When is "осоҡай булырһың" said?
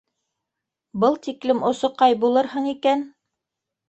1.71-2.71